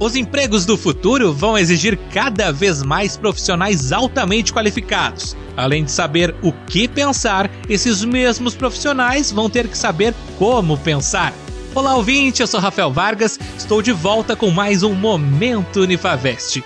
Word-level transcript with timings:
Os 0.00 0.16
empregos 0.16 0.64
do 0.64 0.78
futuro 0.78 1.30
vão 1.30 1.58
exigir 1.58 1.98
cada 2.10 2.50
vez 2.50 2.82
mais 2.82 3.18
profissionais 3.18 3.92
altamente 3.92 4.50
qualificados. 4.50 5.36
Além 5.54 5.84
de 5.84 5.92
saber 5.92 6.34
o 6.42 6.52
que 6.52 6.88
pensar, 6.88 7.50
esses 7.68 8.02
mesmos 8.02 8.54
profissionais 8.54 9.30
vão 9.30 9.50
ter 9.50 9.68
que 9.68 9.76
saber 9.76 10.14
como 10.38 10.78
pensar. 10.78 11.34
Olá, 11.74 11.96
ouvinte, 11.96 12.40
eu 12.40 12.46
sou 12.46 12.58
Rafael 12.58 12.90
Vargas, 12.90 13.38
estou 13.58 13.82
de 13.82 13.92
volta 13.92 14.34
com 14.34 14.50
mais 14.50 14.82
um 14.82 14.94
Momento 14.94 15.82
Unifavest. 15.82 16.64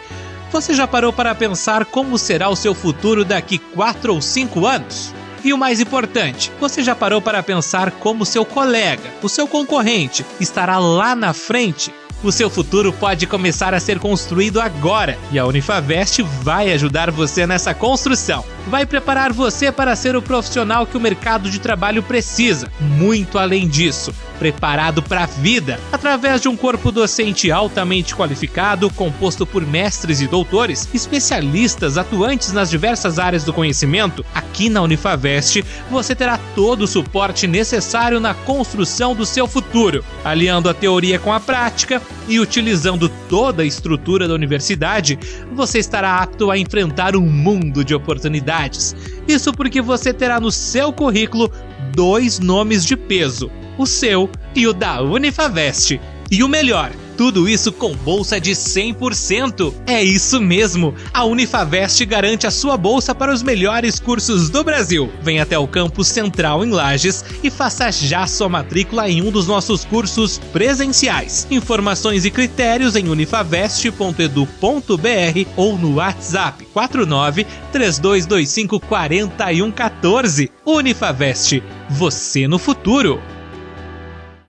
Você 0.52 0.72
já 0.72 0.86
parou 0.86 1.12
para 1.12 1.34
pensar 1.34 1.86
como 1.86 2.16
será 2.16 2.48
o 2.48 2.54
seu 2.54 2.72
futuro 2.72 3.24
daqui 3.24 3.58
4 3.58 4.14
ou 4.14 4.22
5 4.22 4.64
anos? 4.64 5.12
E 5.42 5.52
o 5.52 5.58
mais 5.58 5.80
importante, 5.80 6.52
você 6.60 6.84
já 6.84 6.94
parou 6.94 7.20
para 7.20 7.42
pensar 7.42 7.90
como 7.90 8.24
seu 8.24 8.44
colega, 8.44 9.12
o 9.20 9.28
seu 9.28 9.48
concorrente, 9.48 10.24
estará 10.38 10.78
lá 10.78 11.16
na 11.16 11.32
frente 11.32 11.92
o 12.28 12.32
seu 12.32 12.48
futuro 12.48 12.92
pode 12.92 13.26
começar 13.26 13.74
a 13.74 13.80
ser 13.80 13.98
construído 13.98 14.60
agora 14.60 15.18
e 15.30 15.38
a 15.38 15.46
Unifavest 15.46 16.22
vai 16.22 16.72
ajudar 16.72 17.10
você 17.10 17.46
nessa 17.46 17.74
construção. 17.74 18.44
Vai 18.68 18.86
preparar 18.86 19.32
você 19.32 19.70
para 19.70 19.94
ser 19.94 20.16
o 20.16 20.22
profissional 20.22 20.86
que 20.86 20.96
o 20.96 21.00
mercado 21.00 21.50
de 21.50 21.58
trabalho 21.58 22.02
precisa. 22.02 22.70
Muito 22.80 23.38
além 23.38 23.68
disso, 23.68 24.12
preparado 24.38 25.02
para 25.02 25.24
a 25.24 25.26
vida, 25.26 25.78
através 25.92 26.40
de 26.40 26.48
um 26.48 26.56
corpo 26.56 26.90
docente 26.90 27.50
altamente 27.50 28.14
qualificado, 28.14 28.90
composto 28.90 29.46
por 29.46 29.66
mestres 29.66 30.20
e 30.20 30.26
doutores, 30.26 30.88
especialistas 30.92 31.96
atuantes 31.96 32.52
nas 32.52 32.70
diversas 32.70 33.18
áreas 33.18 33.44
do 33.44 33.52
conhecimento. 33.52 34.24
Aqui 34.34 34.68
na 34.68 34.82
Unifavest, 34.82 35.64
você 35.90 36.14
terá 36.14 36.38
todo 36.54 36.82
o 36.82 36.88
suporte 36.88 37.46
necessário 37.46 38.20
na 38.20 38.34
construção 38.34 39.14
do 39.14 39.26
seu 39.26 39.46
futuro, 39.46 40.04
aliando 40.24 40.68
a 40.68 40.74
teoria 40.74 41.18
com 41.18 41.32
a 41.32 41.40
prática 41.40 42.00
e 42.28 42.40
utilizando 42.40 43.08
toda 43.28 43.62
a 43.62 43.66
estrutura 43.66 44.26
da 44.26 44.34
universidade, 44.34 45.18
você 45.52 45.78
estará 45.78 46.18
apto 46.18 46.50
a 46.50 46.58
enfrentar 46.58 47.16
um 47.16 47.26
mundo 47.26 47.84
de 47.84 47.94
oportunidades. 47.94 48.94
Isso 49.26 49.52
porque 49.52 49.80
você 49.80 50.12
terá 50.12 50.40
no 50.40 50.50
seu 50.50 50.92
currículo 50.92 51.50
dois 51.94 52.38
nomes 52.38 52.84
de 52.84 52.96
peso: 52.96 53.50
o 53.76 53.86
seu 53.86 54.30
e 54.54 54.66
o 54.66 54.72
da 54.72 55.02
Unifavest. 55.02 56.00
E 56.30 56.42
o 56.42 56.48
melhor, 56.48 56.90
tudo 57.16 57.48
isso 57.48 57.70
com 57.70 57.94
bolsa 57.94 58.40
de 58.40 58.50
100%. 58.52 59.72
É 59.86 60.02
isso 60.02 60.40
mesmo. 60.40 60.94
A 61.12 61.24
Unifavest 61.24 62.04
garante 62.04 62.44
a 62.46 62.50
sua 62.50 62.76
bolsa 62.76 63.14
para 63.14 63.32
os 63.32 63.42
melhores 63.42 64.00
cursos 64.00 64.50
do 64.50 64.64
Brasil. 64.64 65.10
Venha 65.22 65.44
até 65.44 65.56
o 65.58 65.68
campus 65.68 66.08
central 66.08 66.64
em 66.64 66.70
Lages 66.70 67.24
e 67.42 67.50
faça 67.50 67.92
já 67.92 68.26
sua 68.26 68.48
matrícula 68.48 69.08
em 69.08 69.22
um 69.22 69.30
dos 69.30 69.46
nossos 69.46 69.84
cursos 69.84 70.38
presenciais. 70.52 71.46
Informações 71.50 72.24
e 72.24 72.30
critérios 72.30 72.96
em 72.96 73.08
unifavest.edu.br 73.08 75.48
ou 75.56 75.78
no 75.78 75.96
WhatsApp 75.96 76.64
49 76.72 77.46
3225 77.70 78.80
4114. 78.80 80.50
Unifavest. 80.66 81.62
Você 81.90 82.48
no 82.48 82.58
futuro. 82.58 83.20